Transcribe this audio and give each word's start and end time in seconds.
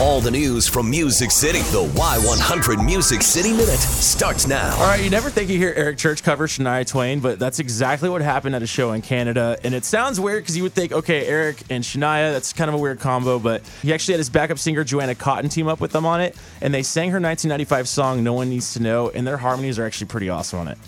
All 0.00 0.18
the 0.22 0.30
news 0.30 0.66
from 0.66 0.88
Music 0.88 1.30
City. 1.30 1.58
The 1.58 1.84
Y100 1.94 2.82
Music 2.82 3.20
City 3.20 3.50
Minute 3.50 3.78
starts 3.78 4.46
now. 4.48 4.74
All 4.76 4.86
right, 4.86 5.04
you 5.04 5.10
never 5.10 5.28
think 5.28 5.50
you 5.50 5.58
hear 5.58 5.74
Eric 5.76 5.98
Church 5.98 6.22
cover 6.22 6.46
Shania 6.46 6.86
Twain, 6.86 7.20
but 7.20 7.38
that's 7.38 7.58
exactly 7.58 8.08
what 8.08 8.22
happened 8.22 8.54
at 8.56 8.62
a 8.62 8.66
show 8.66 8.92
in 8.92 9.02
Canada. 9.02 9.58
And 9.62 9.74
it 9.74 9.84
sounds 9.84 10.18
weird 10.18 10.42
because 10.42 10.56
you 10.56 10.62
would 10.62 10.72
think, 10.72 10.92
okay, 10.92 11.26
Eric 11.26 11.62
and 11.68 11.84
Shania, 11.84 12.32
that's 12.32 12.54
kind 12.54 12.70
of 12.70 12.74
a 12.76 12.78
weird 12.78 12.98
combo, 12.98 13.38
but 13.38 13.60
he 13.82 13.92
actually 13.92 14.14
had 14.14 14.20
his 14.20 14.30
backup 14.30 14.58
singer 14.58 14.84
Joanna 14.84 15.14
Cotten 15.14 15.52
team 15.52 15.68
up 15.68 15.82
with 15.82 15.92
them 15.92 16.06
on 16.06 16.22
it, 16.22 16.34
and 16.62 16.72
they 16.72 16.82
sang 16.82 17.10
her 17.10 17.20
1995 17.20 17.86
song 17.86 18.24
"No 18.24 18.32
One 18.32 18.48
Needs 18.48 18.72
to 18.72 18.80
Know," 18.80 19.10
and 19.10 19.26
their 19.26 19.36
harmonies 19.36 19.78
are 19.78 19.84
actually 19.84 20.06
pretty 20.06 20.30
awesome 20.30 20.60
on 20.60 20.68
it. 20.68 20.78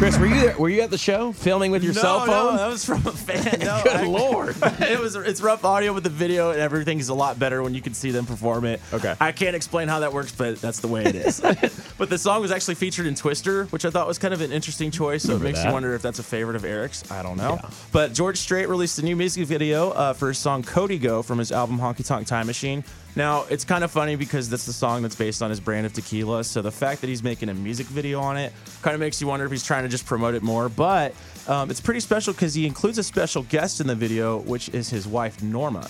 Chris, 0.00 0.18
were 0.18 0.24
you 0.28 0.40
there, 0.40 0.56
were 0.56 0.70
you 0.70 0.80
at 0.80 0.88
the 0.88 0.96
show 0.96 1.30
filming 1.30 1.70
with 1.70 1.84
your 1.84 1.92
cell 1.92 2.20
phone? 2.20 2.54
No, 2.54 2.56
that 2.56 2.68
was 2.68 2.86
from 2.86 3.06
a 3.06 3.12
fan. 3.12 3.60
No, 3.60 3.82
Good 3.84 3.92
I- 3.92 4.06
lord. 4.06 4.56
it 4.80 4.98
was 4.98 5.14
it's 5.14 5.42
rough 5.42 5.62
audio, 5.62 5.92
but 5.92 6.02
the 6.02 6.08
video 6.08 6.52
and 6.52 6.58
everything's 6.58 7.10
a 7.10 7.14
lot 7.14 7.38
better 7.38 7.62
when 7.62 7.74
you 7.74 7.82
can 7.82 7.92
see 7.92 8.10
them 8.10 8.24
perform 8.24 8.64
it. 8.64 8.80
Okay. 8.94 9.14
I 9.20 9.32
can't 9.32 9.54
explain 9.54 9.88
how 9.88 10.00
that 10.00 10.14
works, 10.14 10.32
but 10.32 10.58
that's 10.58 10.80
the 10.80 10.88
way 10.88 11.04
it 11.04 11.14
is. 11.14 11.40
but 11.98 12.08
the 12.08 12.16
song 12.16 12.40
was 12.40 12.50
actually 12.50 12.76
featured 12.76 13.06
in 13.06 13.14
Twister, 13.14 13.66
which 13.66 13.84
I 13.84 13.90
thought 13.90 14.06
was 14.06 14.16
kind 14.18 14.32
of 14.32 14.40
an 14.40 14.52
interesting 14.52 14.90
choice. 14.90 15.24
So 15.24 15.34
Remember 15.34 15.44
it 15.44 15.48
makes 15.50 15.58
that. 15.58 15.68
you 15.68 15.74
wonder 15.74 15.94
if 15.94 16.00
that's 16.00 16.18
a 16.18 16.22
favorite 16.22 16.56
of 16.56 16.64
Eric's. 16.64 17.08
I 17.10 17.22
don't 17.22 17.36
know. 17.36 17.58
Yeah. 17.62 17.70
But 17.92 18.14
George 18.14 18.38
Strait 18.38 18.70
released 18.70 18.98
a 18.98 19.02
new 19.02 19.16
music 19.16 19.44
video 19.46 19.90
uh, 19.90 20.14
for 20.14 20.28
his 20.28 20.38
song 20.38 20.62
"Código" 20.62 21.22
from 21.22 21.36
his 21.36 21.52
album 21.52 21.78
Honky 21.78 22.06
Tonk 22.06 22.26
Time 22.26 22.46
Machine. 22.46 22.84
Now 23.16 23.44
it's 23.50 23.64
kind 23.64 23.82
of 23.84 23.90
funny 23.90 24.16
because 24.16 24.48
that's 24.48 24.66
the 24.66 24.72
song 24.72 25.02
that's 25.02 25.16
based 25.16 25.42
on 25.42 25.50
his 25.50 25.60
brand 25.60 25.84
of 25.84 25.92
tequila. 25.92 26.44
So 26.44 26.62
the 26.62 26.70
fact 26.70 27.00
that 27.00 27.08
he's 27.08 27.22
making 27.22 27.48
a 27.48 27.54
music 27.54 27.86
video 27.86 28.20
on 28.20 28.36
it 28.36 28.52
kind 28.82 28.94
of 28.94 29.00
makes 29.00 29.20
you 29.20 29.26
wonder 29.26 29.44
if 29.44 29.50
he's 29.50 29.64
trying 29.64 29.82
to 29.82 29.88
just 29.90 30.06
promote 30.06 30.34
it 30.34 30.42
more. 30.42 30.68
But 30.68 31.14
um, 31.46 31.70
it's 31.70 31.80
pretty 31.80 32.00
special 32.00 32.32
because 32.32 32.54
he 32.54 32.66
includes 32.66 32.98
a 32.98 33.02
special 33.02 33.42
guest 33.44 33.80
in 33.80 33.86
the 33.86 33.94
video, 33.94 34.38
which 34.38 34.68
is 34.70 34.88
his 34.88 35.06
wife 35.06 35.42
Norma. 35.42 35.86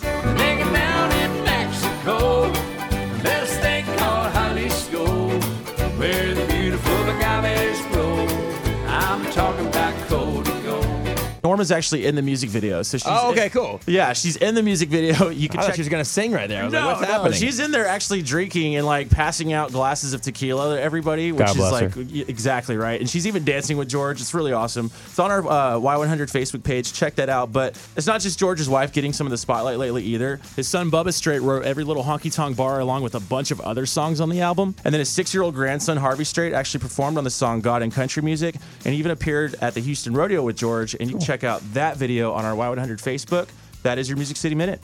Norma's 11.61 11.70
actually 11.70 12.06
in 12.06 12.14
the 12.14 12.22
music 12.22 12.48
video, 12.48 12.83
so 12.83 12.97
she's 12.97 13.06
Oh, 13.06 13.30
okay, 13.33 13.50
cool. 13.50 13.80
Yeah, 13.86 14.14
she's 14.14 14.36
in 14.36 14.55
the 14.55 14.62
music 14.62 14.89
video. 14.89 15.28
You 15.41 15.48
can 15.48 15.61
I 15.61 15.67
check. 15.67 15.75
she 15.77 15.80
was 15.80 15.89
gonna 15.89 16.05
sing 16.05 16.33
right 16.33 16.48
there. 16.48 16.62
I 16.62 16.64
was 16.64 16.72
no, 16.72 16.80
like, 16.80 16.97
what's 16.97 17.08
no, 17.08 17.14
happening? 17.14 17.39
she's 17.39 17.61
in 17.61 17.70
there 17.70 17.86
actually 17.86 18.20
drinking 18.22 18.77
and 18.77 18.84
like 18.86 19.11
passing 19.11 19.52
out 19.52 19.70
glasses 19.72 20.12
of 20.12 20.20
tequila 20.22 20.77
to 20.77 20.83
everybody, 20.83 21.33
which 21.33 21.47
God 21.47 21.56
is 21.56 21.72
like 21.72 21.94
her. 21.94 22.00
exactly 22.28 22.77
right. 22.77 23.00
And 23.00 23.08
she's 23.08 23.27
even 23.27 23.44
dancing 23.44 23.77
with 23.77 23.89
George. 23.89 24.20
It's 24.20 24.34
really 24.34 24.52
awesome. 24.52 24.91
It's 25.06 25.19
on 25.19 25.30
our 25.30 25.41
uh, 25.47 25.75
Y100 25.77 26.30
Facebook 26.30 26.62
page. 26.62 26.92
Check 26.92 27.14
that 27.17 27.28
out. 27.28 27.52
But 27.52 27.80
it's 27.97 28.06
not 28.06 28.20
just 28.20 28.39
George's 28.39 28.69
wife 28.69 28.92
getting 28.92 29.12
some 29.12 29.27
of 29.27 29.30
the 29.30 29.39
spotlight 29.39 29.78
lately 29.78 30.05
either. 30.05 30.41
His 30.56 30.69
son 30.69 30.91
Bubba 30.91 31.12
Strait 31.12 31.41
wrote 31.41 31.64
every 31.64 31.84
little 31.84 32.02
honky 32.05 32.33
tonk 32.34 32.56
bar 32.56 32.80
along 32.80 33.02
with 33.02 33.14
a 33.14 33.20
bunch 33.20 33.50
of 33.50 33.61
other 33.61 33.86
songs 33.86 34.20
on 34.20 34.28
the 34.28 34.41
album. 34.41 34.74
And 34.84 34.92
then 34.92 34.98
his 34.98 35.08
six-year-old 35.08 35.55
grandson 35.55 35.97
Harvey 35.97 36.24
Strait 36.24 36.52
actually 36.52 36.80
performed 36.80 37.19
on 37.19 37.24
the 37.24 37.30
song 37.30 37.61
"God 37.61 37.83
and 37.83 37.92
Country 37.92 38.22
Music" 38.22 38.56
and 38.84 38.95
even 38.95 39.11
appeared 39.12 39.55
at 39.61 39.74
the 39.74 39.80
Houston 39.80 40.12
Rodeo 40.14 40.42
with 40.42 40.56
George. 40.56 40.95
And 40.98 41.08
you 41.11 41.17
can 41.17 41.24
check 41.24 41.45
out 41.45 41.49
that 41.72 41.96
video 41.96 42.32
on 42.32 42.44
our 42.44 42.54
Y100 42.54 43.02
Facebook. 43.02 43.48
That 43.82 43.98
is 43.98 44.08
your 44.08 44.16
Music 44.16 44.36
City 44.36 44.54
Minute. 44.54 44.78